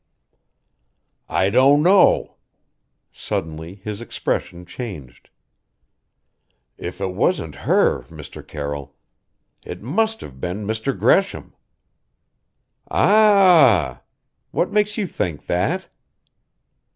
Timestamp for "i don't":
1.29-1.83